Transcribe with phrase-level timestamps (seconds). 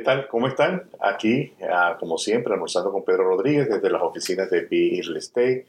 [0.00, 0.28] tal?
[0.28, 0.90] ¿Cómo están?
[1.00, 5.00] Aquí, ah, como siempre, almorzando con Pedro Rodríguez desde las oficinas de P.
[5.02, 5.66] Real Estate.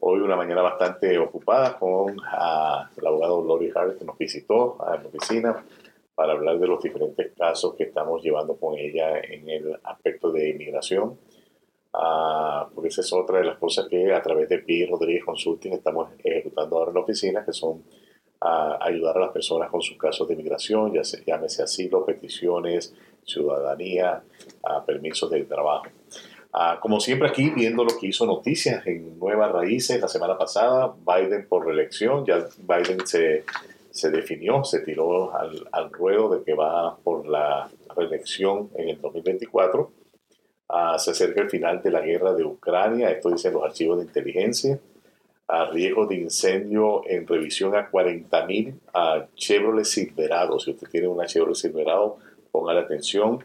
[0.00, 4.96] Hoy una mañana bastante ocupada con ah, el abogado Lori Harris que nos visitó a
[4.96, 5.64] la oficina
[6.14, 10.50] para hablar de los diferentes casos que estamos llevando con ella en el aspecto de
[10.50, 11.18] inmigración.
[11.92, 14.86] Ah, porque esa es otra de las cosas que a través de P.
[14.88, 17.82] Rodríguez Consulting estamos ejecutando ahora en la oficina, que son
[18.40, 22.94] ayudar a las personas con sus casos de inmigración, ya se, llámese asilo, peticiones,
[23.24, 24.22] ciudadanía,
[24.86, 25.86] permisos de trabajo.
[26.52, 30.92] Ah, como siempre aquí viendo lo que hizo noticias en Nuevas Raíces la semana pasada,
[31.06, 33.44] Biden por reelección, ya Biden se,
[33.90, 39.00] se definió, se tiró al, al, ruedo de que va por la reelección en el
[39.00, 39.92] 2024.
[40.70, 44.06] Ah, se acerca el final de la guerra de Ucrania, esto dicen los archivos de
[44.06, 44.80] inteligencia.
[45.52, 50.60] A riesgo de incendio en revisión a 40.000 a Chevrolet Silverado.
[50.60, 52.18] Si usted tiene una Chevrolet Silverado,
[52.52, 53.44] ponga la atención.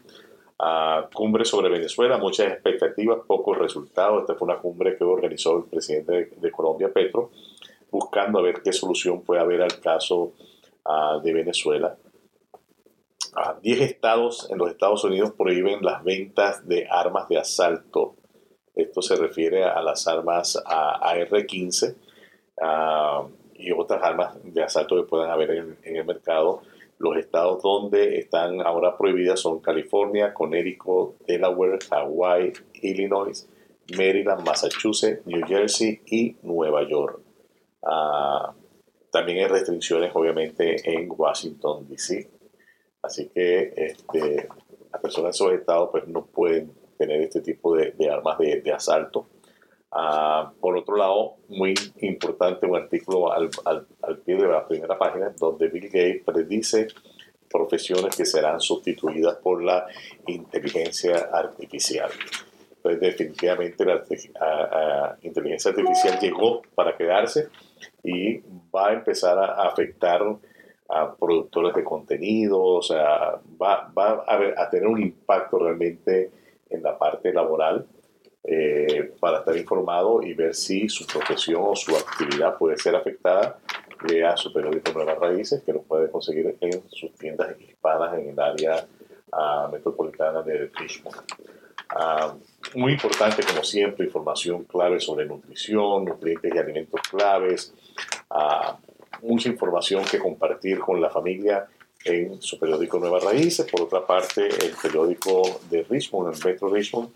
[0.58, 4.20] A cumbre sobre Venezuela, muchas expectativas, pocos resultados.
[4.20, 7.30] Esta fue una cumbre que organizó el presidente de, Colombia, Petro,
[7.90, 10.32] buscando a ver qué solución puede haber al caso
[11.22, 11.96] de Venezuela.
[13.36, 18.14] Uh, diez estados en los Estados Unidos prohíben las ventas de armas de asalto.
[18.76, 21.94] Esto se refiere a las armas AR-15
[22.60, 26.60] uh, y otras armas de asalto que puedan haber en, el mercado
[26.98, 33.48] los estados donde están ahora prohibidas son California, Connecticut, Delaware, Hawaii, Illinois,
[33.96, 37.20] Maryland, Massachusetts, New Jersey y Nueva York.
[37.82, 38.54] Ah,
[39.10, 42.30] también hay restricciones, obviamente, en Washington, D.C.
[43.02, 44.48] Así que este,
[44.92, 49.26] las personas de esos estados pues, no pueden tener este tipo de, armas de asalto.
[49.98, 55.32] Ah, por otro lado, muy importante un artículo al, al, pie de la primera página
[55.38, 56.88] donde Bill Gates predice
[57.50, 59.86] profesiones que serán sustituidas por la
[60.26, 62.10] inteligencia artificial.
[62.82, 67.48] Pues definitivamente la inteligencia artificial llegó para quedarse
[68.02, 68.42] y
[68.74, 70.20] va a empezar a afectar
[70.88, 76.30] a productores de contenido, o sea, va, va a, a tener un impacto realmente
[76.70, 77.86] en la parte laboral
[78.48, 83.58] eh, para estar informado y ver si su profesión o su actividad puede ser afectada,
[84.08, 88.38] lea su periódico Nuevas Raíces, que lo puede conseguir en sus tiendas hispanas en el
[88.38, 88.86] área
[89.32, 91.16] uh, metropolitana de Richmond.
[91.92, 97.74] Uh, muy importante, como siempre, información clave sobre nutrición, nutrientes y alimentos claves,
[98.30, 98.76] uh,
[99.26, 101.66] mucha información que compartir con la familia
[102.06, 103.66] en su periódico Nuevas Raíces.
[103.70, 107.10] Por otra parte, el periódico de Richmond, el Metro Richmond,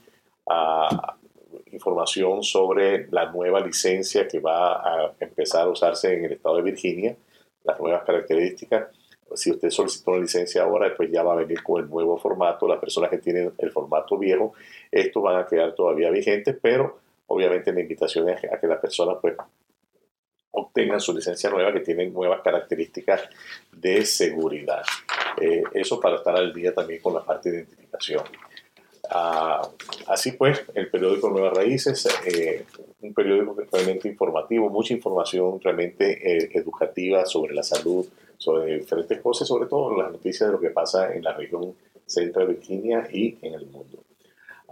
[1.73, 6.63] información sobre la nueva licencia que va a empezar a usarse en el estado de
[6.63, 7.17] Virginia,
[7.65, 8.89] las nuevas características.
[9.35, 12.67] Si usted solicitó una licencia ahora, después ya va a venir con el nuevo formato.
[12.67, 14.55] Las personas que tienen el formato viejo,
[14.91, 16.99] estos van a quedar todavía vigentes, pero
[17.29, 19.37] obviamente la invitación es a que las personas pues
[20.53, 23.23] obtengan su licencia nueva que tiene nuevas características
[23.73, 24.83] de seguridad.
[25.41, 28.25] Eh, eso para estar al día también con la parte de identificación.
[29.13, 29.69] Ah,
[30.07, 32.65] así pues, el periódico Nuevas Raíces, eh,
[33.01, 38.07] un periódico realmente informativo, mucha información realmente eh, educativa sobre la salud,
[38.39, 41.75] sobre diferentes cosas, sobre todo las noticias de lo que pasa en la región
[42.07, 44.05] central de Virginia y en el mundo.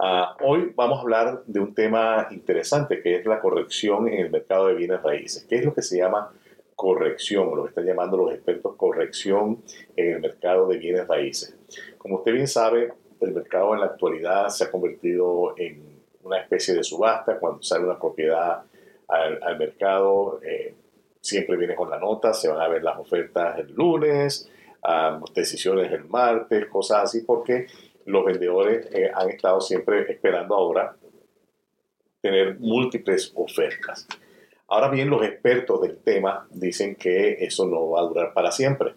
[0.01, 4.31] Ah, hoy vamos a hablar de un tema interesante que es la corrección en el
[4.31, 5.45] mercado de bienes raíces.
[5.49, 6.33] ¿Qué es lo que se llama
[6.77, 9.61] corrección, lo que están llamando los expertos corrección
[9.97, 11.57] en el mercado de bienes raíces?
[11.99, 16.75] Como usted bien sabe, el mercado en la actualidad se ha convertido en una especie
[16.75, 17.41] de subasta.
[17.41, 18.63] Cuando sale una propiedad
[19.09, 20.77] al, mercado, eh,
[21.21, 24.49] siempre viene con la nota, se van a ver las ofertas el lunes,
[25.35, 27.67] decisiones el martes, cosas así, porque
[28.09, 30.97] los vendedores eh, han estado siempre esperando ahora
[32.23, 34.09] tener múltiples ofertas.
[34.67, 38.95] Ahora bien, los expertos del tema dicen que eso no va a durar para siempre.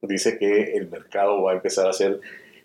[0.00, 2.20] Dice que el mercado va a empezar a ser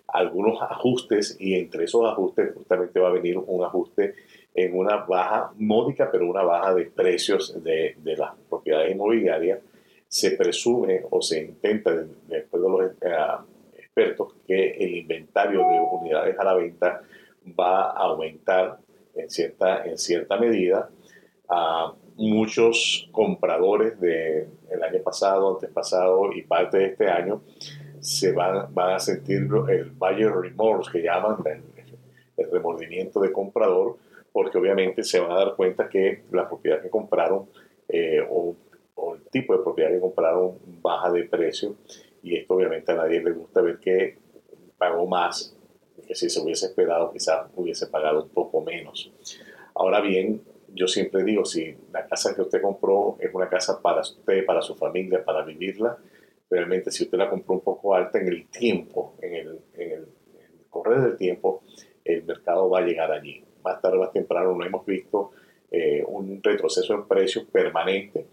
[0.07, 4.13] algunos ajustes y entre esos ajustes justamente va a venir un ajuste
[4.53, 9.59] en una baja módica, pero una baja de precios de, de las propiedades inmobiliarias.
[10.07, 13.52] Se presume o se intenta, de acuerdo a los eh,
[13.95, 17.01] expertos, que el inventario de unidades a la venta
[17.59, 18.79] va a aumentar
[19.15, 20.89] en cierta, en cierta medida.
[21.49, 27.41] a muchos compradores del año pasado, antes pasado y parte de este año
[27.99, 33.97] se van, van a sentir el buyer remorse que llaman, el, remordimiento de comprador,
[34.31, 37.47] porque obviamente se van a dar cuenta que la propiedad que compraron
[37.87, 38.55] eh, o,
[39.15, 41.75] el tipo de propiedad que compraron baja de precio
[42.23, 44.17] y esto obviamente a nadie le gusta ver que
[44.77, 45.55] pagó más
[46.07, 49.11] que si se hubiese esperado quizás hubiese pagado un poco menos.
[49.75, 50.41] Ahora bien,
[50.73, 54.61] yo siempre digo, si la casa que usted compró es una casa para usted, para
[54.61, 55.97] su familia, para vivirla,
[56.49, 60.07] realmente si usted la compró un poco alta en el tiempo, en el, en el,
[60.69, 61.63] correr del tiempo,
[62.03, 63.43] el mercado va a llegar allí.
[63.63, 65.31] Más tarde o más temprano no hemos visto
[65.71, 68.25] eh, un retroceso en precios permanente.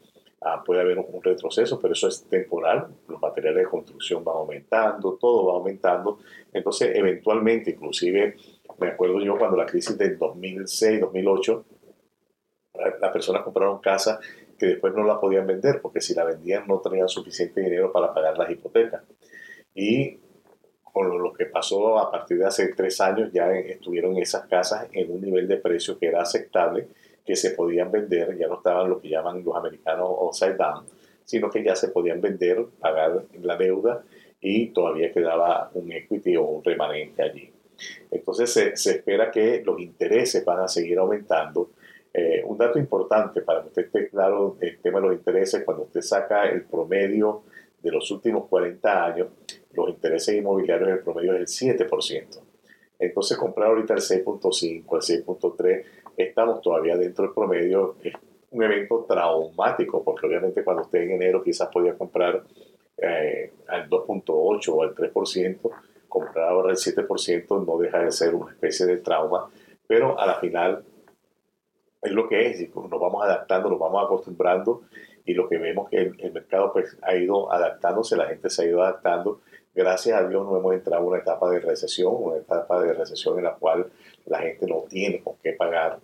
[0.43, 2.89] Ah, puede haber un, retroceso, pero eso es temporal.
[3.09, 6.19] Los materiales de construcción van aumentando, todo va aumentando.
[6.53, 8.37] Entonces, eventualmente, inclusive,
[8.79, 11.65] me acuerdo yo cuando la crisis del 2006, 2008,
[13.01, 14.19] las personas compraron casas
[14.59, 18.15] que después no la podían vender porque si la vendían no tenían suficiente dinero para
[18.15, 19.03] pagar las hipotecas.
[19.75, 20.19] Y
[20.83, 25.11] con lo que pasó a partir de hace tres años ya estuvieron esas casas en
[25.11, 26.89] un nivel de precio que era aceptable,
[27.25, 30.85] que se podían vender, ya no estaban lo que llaman los americanos upside down,
[31.25, 34.03] sino que ya se podían vender, pagar la deuda
[34.41, 37.53] y todavía quedaba un equity o un remanente allí.
[38.11, 41.71] Entonces se, se espera que los intereses van a seguir aumentando
[42.13, 45.85] eh, un dato importante para que usted esté claro del tema de los intereses, cuando
[45.85, 47.45] usted saca el promedio
[47.81, 49.29] de los últimos 40 años,
[49.73, 52.41] los intereses inmobiliarios en el promedio es el 7%.
[52.99, 55.85] Entonces comprar ahorita el 6.5, el 6.3,
[56.23, 57.97] estamos todavía dentro del promedio.
[58.03, 58.15] Es
[58.51, 62.43] un evento traumático, porque obviamente cuando usted en enero quizás podía comprar
[62.97, 65.71] eh, al 2.8 o al 3%,
[66.09, 69.49] comprar ahora el 7% no deja de ser una especie de trauma,
[69.87, 70.85] pero a la final
[72.03, 74.83] es lo que es, nos vamos adaptando, nos vamos acostumbrando
[75.25, 78.67] y lo que vemos que el, mercado pues ha ido adaptándose, la gente se ha
[78.67, 79.41] ido adaptando.
[79.75, 83.39] Gracias a Dios no hemos entrado en una etapa de recesión, una etapa de recesión
[83.39, 83.91] en la cual
[84.27, 86.01] la gente no tiene con qué pagar.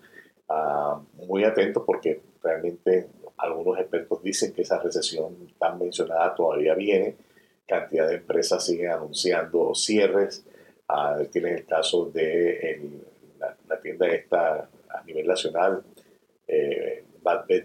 [0.48, 7.16] Ah, muy atento porque realmente algunos expertos dicen que esa recesión tan mencionada todavía viene.
[7.66, 10.44] Cantidad de empresas siguen anunciando cierres.
[10.88, 12.80] Uh, tienen el caso de
[13.68, 15.82] la, tienda esta a nivel nacional,
[16.46, 17.64] eh, Bad Bed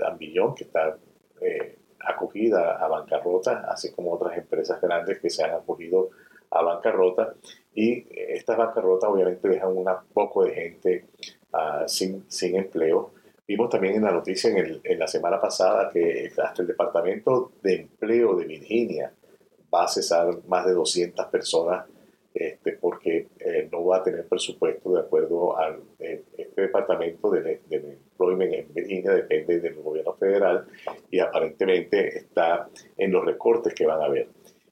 [0.55, 0.97] que está
[1.39, 6.09] eh, acogida a bancarrota, así como otras empresas grandes que se han acogido
[6.49, 7.33] a bancarrota.
[7.73, 11.05] Y estas bancarrotas obviamente dejan un poco de gente
[11.53, 13.11] uh, sin, sin empleo.
[13.47, 17.51] Vimos también en la noticia en, el, en, la semana pasada que hasta el Departamento
[17.61, 19.11] de Empleo de Virginia
[19.73, 21.85] va a cesar más de 200 personas
[22.33, 27.61] este, porque eh, no va a tener presupuesto de acuerdo al eh, este departamento de,
[27.67, 30.65] de, employment en Virginia depende del gobierno federal
[31.09, 34.29] y aparentemente está en los recortes que van a haber.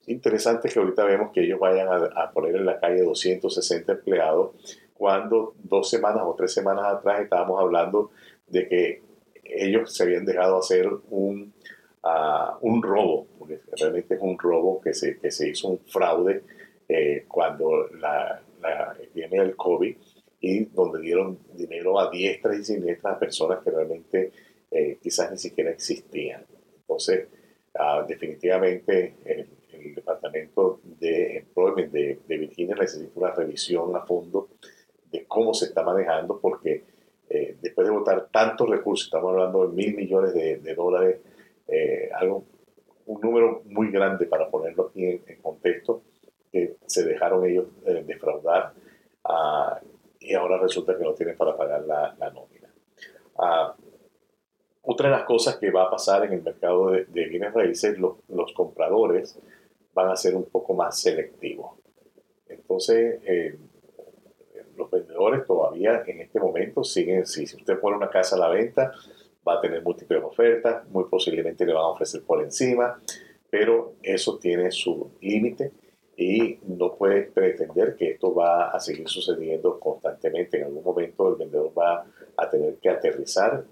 [0.08, 4.52] Interesante que ahorita vemos que ellos vayan a, poner en la calle 260 empleados
[4.96, 8.12] cuando dos semanas o tres semanas atrás estábamos hablando
[8.48, 9.02] de que
[9.44, 11.54] ellos se habían dejado hacer un,
[12.04, 13.28] uh, un robo,
[13.78, 16.44] realmente es un robo que se, que se hizo un fraude
[16.88, 19.96] eh, cuando la, la epidemia del COVID
[20.42, 24.32] y donde dieron dinero a diestras y siniestras a personas que realmente
[24.72, 26.46] eh, quizás ni siquiera existían.
[26.82, 27.28] Entonces,
[27.76, 34.50] uh, definitivamente el, el, Departamento de Employment de, de, Virginia necesita una revisión a fondo
[35.12, 36.84] de cómo se está manejando porque
[37.30, 41.20] eh, después de votar tantos recursos, estamos hablando de mil millones de, de dólares,
[41.68, 42.44] eh, algo,
[43.06, 46.02] un número muy grande para ponerlo aquí en, en contexto,
[46.52, 48.74] que se dejaron ellos eh, defraudar
[49.26, 49.86] uh,
[50.20, 52.70] y ahora resulta que no tienen para pagar la, la nómina.
[53.36, 53.74] Uh,
[54.82, 57.98] otra de las cosas que va a pasar en el mercado de, de bienes raíces,
[58.00, 59.40] los, los, compradores
[59.94, 61.78] van a ser un poco más selectivos.
[62.48, 63.58] Entonces, eh,
[64.76, 68.50] los vendedores todavía en este momento siguen, si, si usted pone una casa a la
[68.50, 68.92] venta,
[69.48, 73.00] va a tener múltiples ofertas, muy posiblemente le van a ofrecer por encima,
[73.50, 75.72] pero eso tiene su límite
[76.20, 80.58] y no puede pretender que esto va a seguir sucediendo constantemente.
[80.58, 83.64] En algún momento el vendedor va a tener que aterrizar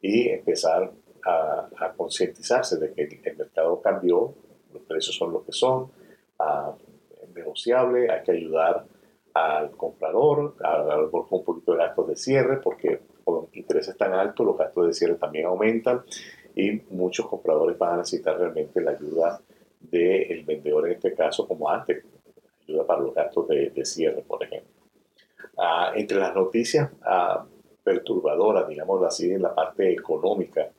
[0.00, 0.90] y empezar
[1.24, 4.34] a, a concientizarse de que el mercado cambió,
[4.72, 5.92] los precios son lo que son,
[6.40, 6.72] uh,
[7.36, 8.84] negociable, hay que ayudar
[9.34, 14.12] al comprador, a, a, con un poquito de gastos de cierre, porque con intereses tan
[14.12, 16.02] altos los gastos de cierre también aumentan
[16.56, 19.40] y muchos compradores van a necesitar realmente la ayuda
[19.92, 22.02] del vendedor en este caso, como antes,
[22.66, 24.72] ayuda para los gastos de, de cierre, por ejemplo.
[25.58, 27.44] Ah, entre las noticias ah,
[27.84, 30.70] perturbadoras, digamos así, en la parte económica,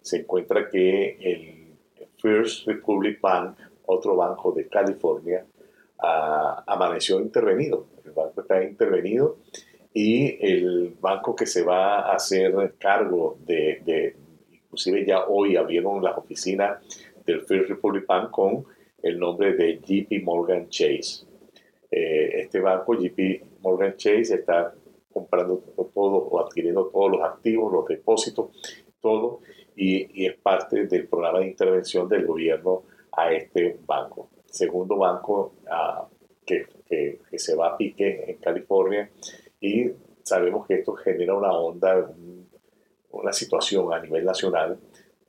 [0.00, 1.76] se encuentra que el
[2.16, 3.56] First Republic Bank,
[3.86, 5.46] otro banco de California,
[5.98, 7.86] ah, amaneció intervenido.
[8.04, 9.36] El banco está intervenido
[9.94, 14.16] y el banco que se va a hacer cargo de, de
[14.50, 16.82] inclusive ya hoy abrieron las oficinas
[17.26, 18.64] del First Republic Bank con
[19.02, 21.26] el nombre de JP Morgan Chase.
[21.90, 24.74] eh, este banco, JP Morgan Chase, está
[25.12, 25.58] comprando
[25.94, 28.50] todo o adquiriendo todos los activos, los depósitos,
[29.00, 29.40] todo,
[29.74, 34.30] y, es parte del programa de intervención del gobierno a este banco.
[34.46, 36.06] Segundo banco ah,
[36.44, 39.10] que, que, se va a pique en California
[39.60, 39.90] y
[40.22, 42.10] sabemos que esto genera una onda,
[43.10, 44.78] una situación a nivel nacional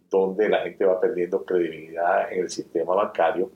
[0.09, 3.51] donde la gente va perdiendo credibilidad en el sistema bancario.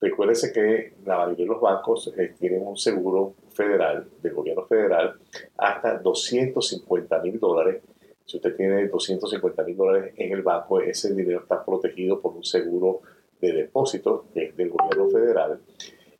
[0.00, 5.18] Recuérdese que la mayoría de los bancos eh, tienen un seguro federal, del gobierno federal,
[5.58, 7.82] hasta 250 mil dólares.
[8.24, 12.44] Si usted tiene 250 mil dólares en el banco, ese dinero está protegido por un
[12.44, 13.00] seguro
[13.40, 15.60] de depósito que es del gobierno federal.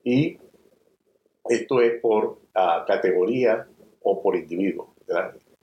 [0.04, 0.38] Y
[1.49, 3.66] esto es por ah, categoría
[4.02, 4.94] o por individuo.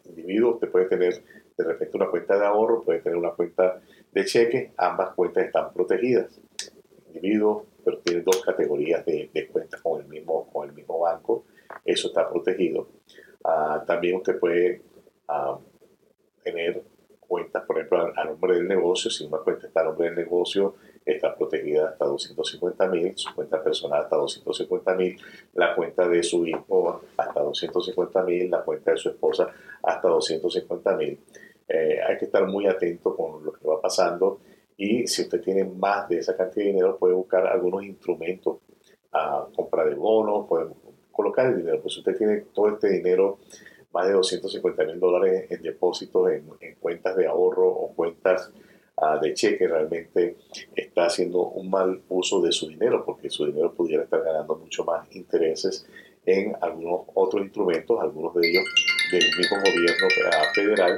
[0.06, 1.22] Individuo, usted puede tener
[1.58, 5.74] de repente una cuenta de ahorro, puede tener una cuenta de cheque, ambas cuentas están
[5.74, 6.40] protegidas.
[7.08, 11.46] Individuo, pero tiene dos categorías de, cuentas con el, mismo, con el mismo banco,
[11.86, 12.88] eso está protegido.
[13.44, 14.82] Ah, también usted puede
[15.28, 15.58] ah,
[16.44, 16.84] tener
[17.28, 20.76] cuentas, por ejemplo, a, nombre del negocio, si una cuenta está a nombre del negocio,
[21.06, 25.18] está protegida hasta 250 mil, su cuenta personal hasta 250 mil,
[25.54, 29.50] la cuenta de su hijo hasta 250 mil, la cuenta de su esposa
[29.84, 31.20] hasta 250 mil.
[31.68, 34.40] Eh, hay que estar muy atento con lo que va pasando
[34.78, 38.60] y si usted tiene más de esa cantidad de dinero puede buscar algunos instrumentos
[39.12, 40.68] a compra de bonos, puede
[41.12, 41.82] colocar el dinero.
[41.82, 43.40] Pues si usted tiene todo este dinero,
[43.92, 48.52] más de 250 mil dólares en depósitos en, cuentas de ahorro o cuentas
[48.98, 50.38] ah, de cheque, realmente
[50.76, 54.86] está haciendo un mal uso de su dinero porque su dinero pudiera estar ganando mucho
[54.86, 55.88] más intereses
[56.26, 58.64] en algunos otros instrumentos, algunos de ellos
[59.12, 60.98] del mismo gobierno ah, federal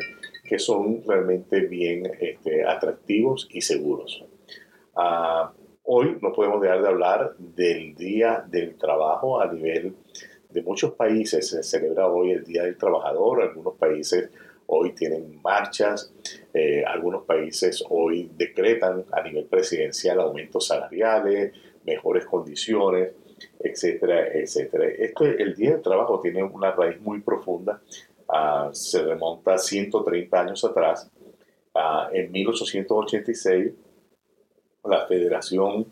[0.50, 4.26] que son realmente bien este, atractivos y seguros.
[4.96, 5.54] Ah,
[5.84, 9.94] hoy no podemos dejar de hablar del Día del Trabajo a nivel
[10.50, 11.48] de muchos países.
[11.48, 14.32] Se celebra hoy el Día del Trabajador, algunos países
[14.66, 16.12] hoy tienen marchas,
[16.52, 21.54] eh, algunos países hoy decretan a nivel presidencial aumentos salariales,
[21.86, 23.14] mejores condiciones,
[23.60, 24.88] etcétera, etcétera.
[24.98, 27.82] Esto, el Día del Trabajo tiene una raíz muy profunda
[28.72, 31.12] se remonta 130 años atrás.
[32.12, 33.74] en 1886,
[34.84, 35.88] la Federación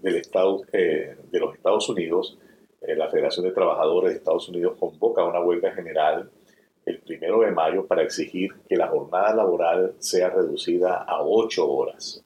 [0.00, 2.38] del Estado, eh, de los Estados Unidos,
[2.80, 6.30] eh, la Federación de Trabajadores de Estados Unidos, convoca una huelga general
[6.86, 12.24] el primero de mayo para exigir que la jornada laboral sea reducida a ocho horas.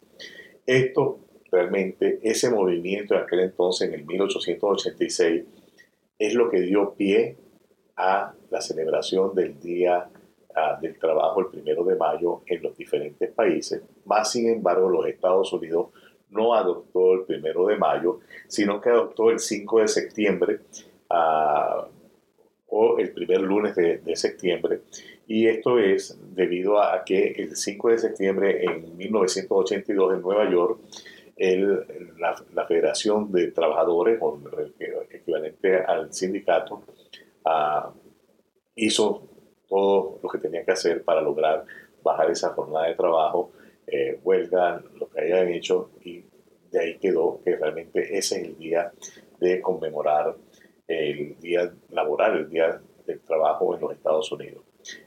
[0.67, 1.19] Esto
[1.51, 5.45] realmente, ese movimiento en aquel entonces, en el 1886,
[6.19, 7.37] es lo que dio pie
[7.97, 10.09] a la celebración del Día
[10.55, 13.83] ah, del Trabajo el primero de mayo en los diferentes países.
[14.05, 15.89] Más sin embargo, los Estados Unidos
[16.31, 20.61] no adoptó el primero de mayo, sino que adoptó el 5 de septiembre
[21.11, 21.87] ah,
[22.69, 24.81] o el primer lunes de, septiembre.
[25.27, 30.81] Y esto es debido a que el 5 de septiembre en 1982 en Nueva York,
[31.37, 31.85] el,
[32.19, 34.39] la, Federación de Trabajadores, o
[35.11, 36.83] equivalente al sindicato,
[38.75, 39.29] hizo
[39.69, 41.65] todo lo que tenía que hacer para lograr
[42.03, 43.53] bajar esa jornada de trabajo,
[43.87, 46.25] eh, huelga, lo que hayan hecho, y
[46.71, 48.93] de ahí quedó que realmente ese es el día
[49.39, 50.37] de conmemorar
[50.89, 54.65] el día laboral, el día del trabajo en los Estados Unidos.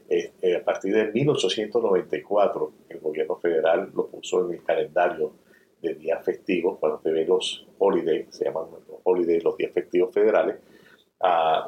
[0.10, 5.34] Eh, a partir de 1894, el gobierno federal lo puso en el calendario
[5.82, 10.13] de días festivos, cuando usted ve los holidays, se llaman los holidays, los días festivos
[10.13, 10.58] federales,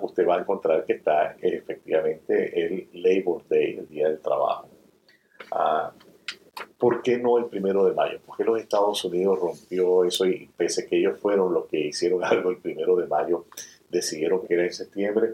[0.01, 4.69] usted va a encontrar que está efectivamente el Labor Day, el Día del Trabajo.
[6.77, 8.19] ¿Por qué no el primero de mayo?
[8.25, 12.23] ¿Por qué los Estados Unidos rompió eso y pese que ellos fueron los que hicieron
[12.23, 13.45] algo el primero de mayo,
[13.89, 15.33] decidieron que era en septiembre?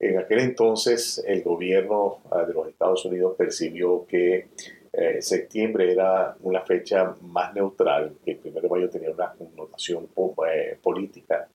[0.00, 4.48] En aquel entonces el gobierno ah, de los Estados Unidos percibió que
[4.92, 10.08] eh, septiembre era una fecha más neutral, que el primero de mayo tenía una connotación
[10.48, 11.48] eh, política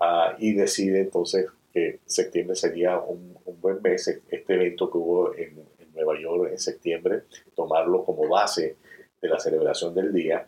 [0.00, 5.68] Ah, y decide entonces que septiembre sería un, buen mes, este evento que hubo en,
[5.92, 8.76] Nueva York en septiembre, tomarlo como base
[9.20, 10.46] de la celebración del día.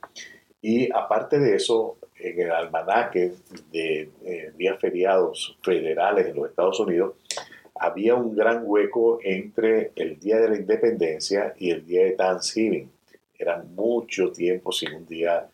[0.62, 3.32] Y aparte de eso, en el almanaque
[3.70, 7.16] de eh, días feriados federales en los Estados Unidos,
[7.74, 12.90] había un gran hueco entre el Día de la Independencia y el Día de Thanksgiving.
[13.36, 15.50] Era mucho tiempo sin un día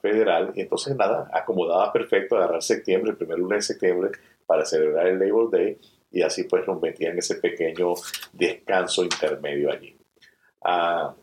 [0.00, 0.52] federal.
[0.54, 4.10] Y entonces, nada, acomodaba perfecto agarrar septiembre, el primer lunes de septiembre,
[4.46, 5.78] para celebrar el Labor Day.
[6.10, 7.94] Y así pues nos metían ese pequeño
[8.32, 9.96] descanso intermedio allí.
[10.62, 11.14] Ah,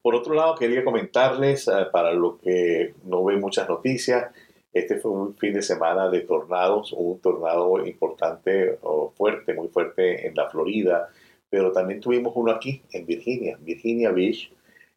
[0.00, 4.32] por otro lado, quería comentarles, ah, para lo que no ven muchas noticias,
[4.72, 10.26] Este fue un fin de semana de tornados, un tornado importante o fuerte, muy fuerte
[10.26, 11.08] en la Florida,
[11.48, 14.52] pero también tuvimos uno aquí en Virginia, Virginia Beach,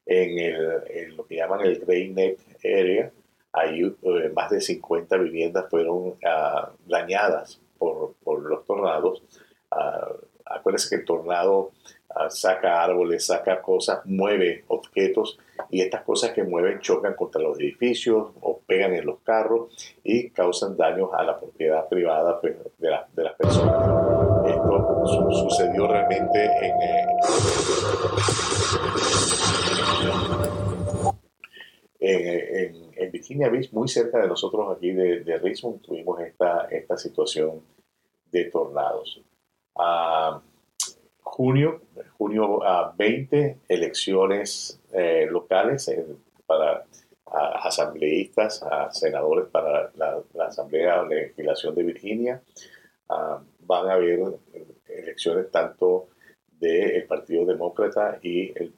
[0.09, 3.11] en, el, lo que llaman el Great Neck Area.
[3.51, 9.23] Ahí eh, más de 50 viviendas fueron ah, dañadas por, por, los tornados.
[9.71, 11.71] Uh, acuérdense que el tornado
[12.09, 15.37] ah, saca árboles, saca cosas, mueve objetos
[15.69, 20.31] y estas cosas que mueven chocan contra los edificios o pegan en los carros y
[20.31, 23.75] causan daños a la propiedad privada pues, de, de, las personas.
[24.47, 27.07] Esto sucedió realmente en, eh,
[31.99, 36.97] en, en, Virginia Beach, muy cerca de nosotros aquí de, de Richmond, tuvimos esta, esta
[36.97, 37.61] situación
[38.31, 39.21] de tornados.
[39.75, 40.39] Uh,
[41.21, 41.81] junio,
[42.17, 45.91] junio a 20, elecciones eh, locales
[46.45, 46.85] para
[47.31, 52.41] asambleístas, a senadores para la, Asamblea de Legislación de Virginia.
[53.07, 54.19] Ah, van a haber
[54.87, 56.09] elecciones tanto
[56.59, 58.73] del Partido Demócrata y el,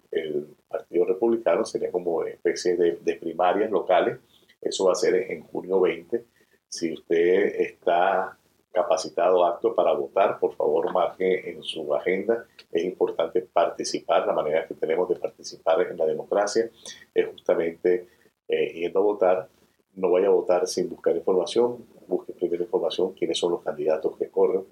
[0.67, 4.19] Partido Republicano, sería como especie de, de primarias locales.
[4.61, 6.23] Eso va a ser en junio 20.
[6.69, 8.37] Si usted está
[8.71, 12.45] capacitado, apto para votar, por favor marque en su agenda.
[12.71, 14.25] Es importante participar.
[14.25, 16.69] La manera que tenemos de participar en la democracia
[17.13, 18.07] es justamente
[18.47, 19.49] eh, yendo a votar.
[19.95, 21.85] No vaya a votar sin buscar información.
[22.07, 24.65] Busque primero información quiénes son los candidatos que corren.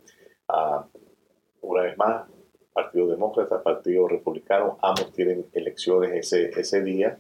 [0.47, 0.85] Ah,
[1.61, 2.27] una vez más,
[2.83, 7.17] Partido Demócrata, Partido Republicano, ambos tienen elecciones ese, ese día.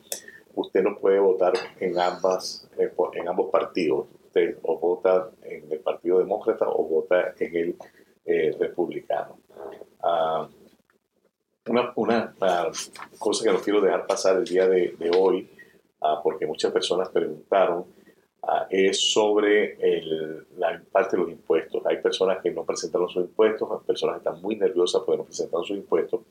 [0.55, 5.79] Usted no puede votar en, ambas, eh, en ambos partidos usted o vota en el
[5.79, 7.75] Partido Demócrata o vota en el
[8.25, 9.39] eh, Republicano.
[10.01, 10.47] Ah,
[11.67, 12.33] una, una,
[13.17, 15.49] cosa que no quiero dejar pasar el día de, hoy,
[16.01, 17.85] ah, porque muchas personas preguntaron,
[18.43, 19.77] ah, es sobre
[20.57, 21.85] la parte de los impuestos.
[21.85, 25.65] Hay personas que no presentaron sus impuestos, personas que están muy nerviosas porque no presentaron
[25.65, 26.21] sus impuestos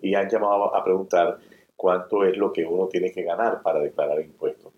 [0.00, 1.38] y han llamado a preguntar
[1.76, 4.72] cuánto es lo que uno tiene que ganar para declarar impuestos.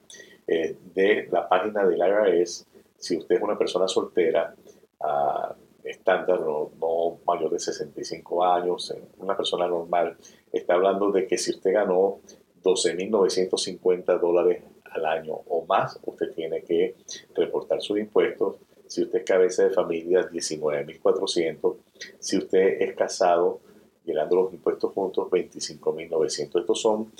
[0.46, 2.66] Eh, de la página del IRS,
[2.98, 4.54] si usted es una persona soltera,
[5.00, 10.16] uh, estándar, no, mayor de 65 años, eh, una persona normal,
[10.52, 12.20] está hablando de que si usted ganó
[12.62, 14.62] 12.950 dólares
[14.94, 16.94] al año o más, usted tiene que
[17.34, 18.56] reportar sus impuestos.
[18.86, 21.76] Si usted es cabeza de familia, 19.400.
[22.18, 23.60] Si usted es casado,
[24.04, 26.60] llegando los impuestos juntos, 25.900.
[26.60, 27.12] Estos son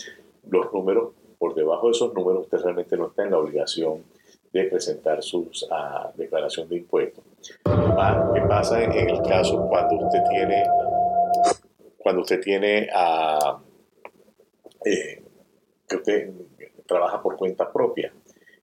[0.48, 4.04] los números por debajo de esos números usted realmente no está en la obligación
[4.52, 7.24] de presentar su uh, declaración de impuestos.
[7.42, 10.64] ¿Qué pasa en, el caso cuando usted tiene,
[11.98, 13.58] cuando usted tiene uh,
[14.84, 15.22] eh,
[15.88, 16.30] que usted
[16.86, 18.12] trabaja por cuenta propia?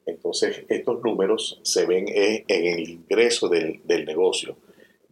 [0.05, 4.57] Entonces, estos números se ven en, el ingreso del, del, negocio.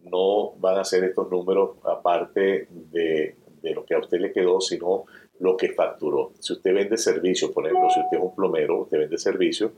[0.02, 4.60] No van a ser estos números aparte de, de lo que a usted le quedó,
[4.60, 5.04] sino
[5.38, 6.32] lo que facturó.
[6.38, 9.72] Si usted vende servicios, por ejemplo, si usted es un plomero, usted vende servicios,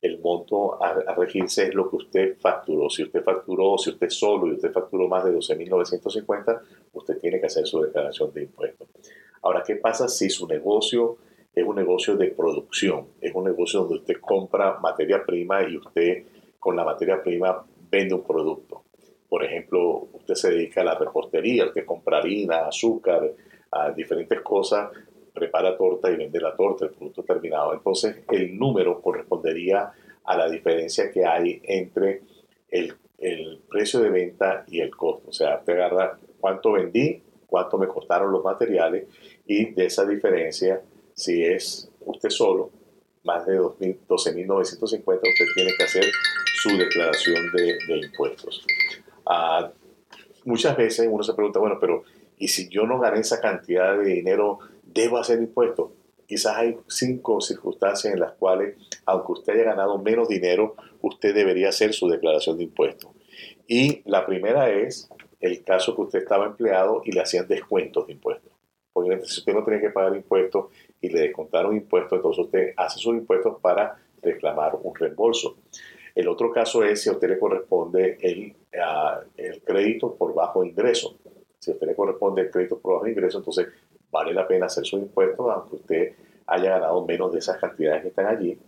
[0.00, 2.88] el monto a, regirse es lo que usted facturó.
[2.88, 6.60] Si usted facturó, si usted solo y usted facturó más de 12.950,
[6.94, 8.88] usted tiene que hacer su declaración de impuestos.
[9.42, 11.18] Ahora, ¿qué pasa si su negocio
[11.54, 13.08] es un negocio de producción?
[13.20, 16.24] Es un negocio donde usted compra materia prima y usted
[16.58, 18.84] con la materia prima vende un producto.
[19.28, 23.32] Por ejemplo, usted se dedica a la repostería, usted compra harina, azúcar,
[23.72, 24.90] a diferentes cosas,
[25.32, 27.72] prepara torta y vende la torta, el producto terminado.
[27.72, 29.92] Entonces el número correspondería
[30.24, 32.22] a la diferencia que hay entre
[32.68, 35.30] el, el precio de venta y el costo.
[35.30, 39.06] O sea, te agarra cuánto vendí, cuánto me costaron los materiales
[39.46, 40.80] y de esa diferencia,
[41.20, 42.70] si es usted solo,
[43.24, 46.04] más de 12.950, usted tiene que hacer
[46.62, 48.64] su declaración de, impuestos.
[49.26, 49.70] Ah,
[50.44, 52.04] muchas veces uno se pregunta, bueno, pero
[52.38, 55.90] y si yo no gané esa cantidad de dinero, debo hacer impuestos.
[56.26, 61.68] Quizás hay cinco circunstancias en las cuales, aunque usted haya ganado menos dinero, usted debería
[61.68, 63.10] hacer su declaración de impuestos.
[63.66, 68.14] Y la primera es el caso que usted estaba empleado y le hacían descuentos de
[68.14, 68.59] impuestos.
[69.24, 70.66] Si usted no tenía que pagar impuestos
[71.00, 75.56] y le descontaron impuestos, entonces usted hace sus impuestos para reclamar un reembolso.
[76.14, 80.64] El otro caso es si a usted le corresponde el, ah, el crédito por bajo
[80.64, 81.16] ingreso.
[81.58, 83.68] Si a usted le corresponde el crédito por bajo ingreso, entonces
[84.10, 86.12] vale la pena hacer sus impuestos, aunque usted
[86.46, 88.58] haya ganado menos de esas cantidades que están allí.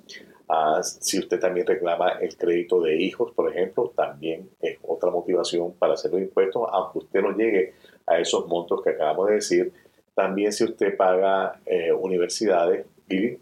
[0.49, 5.73] Ah, si usted también reclama el crédito de hijos, por ejemplo, también es otra motivación
[5.73, 7.75] para hacer los impuestos, aunque usted no llegue
[8.07, 9.73] a esos montos que acabamos de decir.
[10.15, 13.37] También si usted paga eh, universidades y,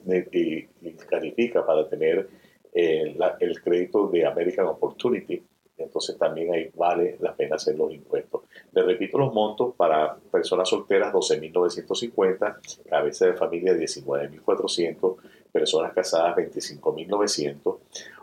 [1.09, 2.29] califica para tener
[2.73, 5.43] eh, el crédito de American Opportunity,
[5.83, 8.43] entonces también ahí vale la pena hacer los impuestos.
[8.73, 15.17] Les repito los montos para personas solteras 12.950, cabeza de familia 19.400,
[15.51, 17.79] personas casadas 25.900.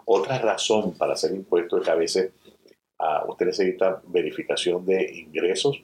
[0.05, 2.31] Otra razón para hacer impuestos es que a veces
[2.99, 5.81] uh, usted necesita verificación de ingresos,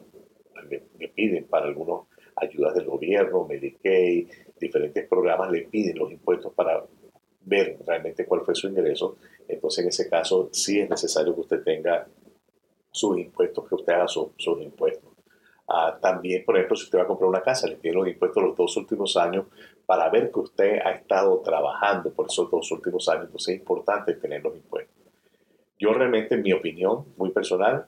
[0.70, 2.08] le, piden para algunos
[2.44, 4.30] ayudas del gobierno, Medicaid,
[4.60, 6.84] diferentes programas le piden los impuestos para
[7.42, 9.18] ver realmente cuál fue su ingreso.
[9.48, 12.08] Entonces, en ese caso, sí es necesario que usted tenga
[12.92, 15.12] sus impuestos, que usted haga sus impuestos.
[15.68, 18.44] Ah, también, por ejemplo, si usted va a comprar una casa, le piden los impuestos
[18.44, 19.46] los dos últimos años
[19.86, 23.26] para ver que usted ha estado trabajando por esos dos últimos años.
[23.26, 24.96] Entonces, es importante tener los impuestos.
[25.80, 27.88] Yo realmente, en mi opinión muy personal,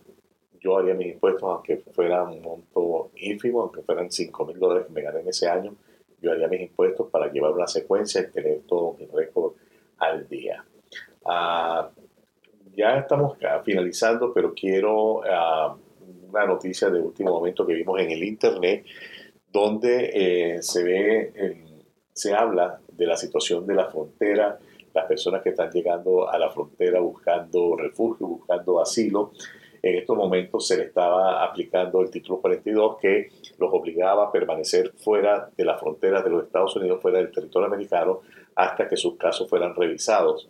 [0.65, 4.93] yo haría mis impuestos aunque fuera un monto ínfimo, aunque fueran 5 mil dólares que
[4.93, 5.75] me gané ese año,
[6.19, 9.53] yo haría mis impuestos para llevar una secuencia y tener todo mi récord
[9.99, 10.65] al día.
[11.23, 11.91] Ah,
[12.75, 15.77] ya estamos finalizando, pero quiero uh,
[16.29, 18.85] una noticia de último momento que vimos en el internet,
[19.51, 21.63] donde eh, se ve,
[22.11, 24.57] se habla de la situación de la frontera,
[24.93, 29.31] las personas que están llegando a la frontera buscando refugio, buscando asilo.
[29.85, 34.91] En estos momentos se le estaba aplicando el título 42 que los obligaba a permanecer
[34.97, 38.21] fuera de la frontera de los Estados Unidos, fuera del territorio americano,
[38.55, 40.49] hasta que sus casos fueran revisados.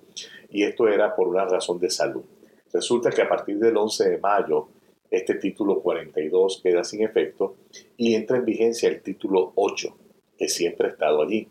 [0.49, 2.23] Y esto era por una razón de salud.
[2.71, 4.69] Resulta que a partir del 11 de mayo,
[5.11, 7.57] este título 42 queda sin efecto
[7.97, 9.97] y entra en vigencia el título 8,
[10.37, 11.45] que siempre ha estado allí.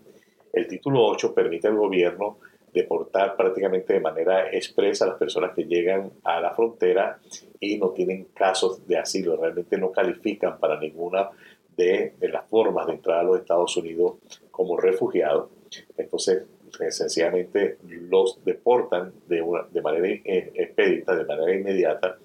[0.55, 2.39] El título 8 permite al gobierno
[2.75, 7.21] deportar prácticamente de manera expresa a las personas que llegan a la frontera
[7.61, 11.31] y no tienen casos de asilo, realmente no califican para ninguna
[11.77, 14.15] de, de las formas de entrar a los Estados Unidos
[14.51, 15.51] como refugiados.
[15.97, 16.45] Entonces,
[16.91, 22.19] sencillamente los deportan de, una, de manera eh, expedita, de manera inmediata,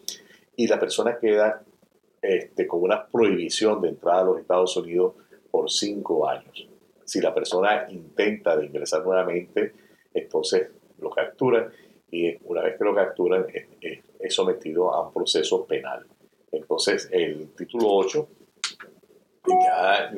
[0.55, 1.61] y la persona queda
[2.21, 5.13] este, con una prohibición de entrada a los Estados Unidos
[5.51, 6.67] por cinco años.
[7.05, 9.73] Si la persona intenta de ingresar nuevamente,
[10.13, 10.69] entonces
[10.99, 11.71] lo capturan
[12.11, 13.45] y una vez que lo capturan
[13.81, 16.05] es, sometido a un proceso penal.
[16.51, 18.27] Entonces el título 8
[19.47, 20.11] ya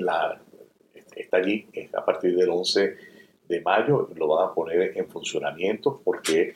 [1.15, 2.97] está allí a partir del 11
[3.47, 6.53] de mayo, lo van a poner en funcionamiento porque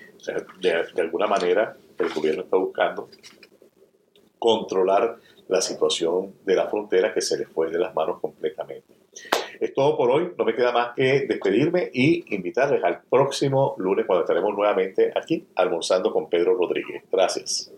[0.60, 3.10] de alguna manera el gobierno está buscando
[4.40, 5.18] controlar
[5.48, 8.95] la situación de la frontera que se le fue de las manos completamente.
[9.60, 14.06] Es todo por hoy, no me queda más que despedirme y invitarles al próximo lunes
[14.06, 17.04] cuando estaremos nuevamente aquí almorzando con Pedro Rodríguez.
[17.12, 17.72] Gracias.